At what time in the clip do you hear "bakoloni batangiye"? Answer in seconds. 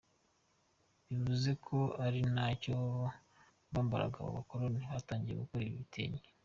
4.37-5.35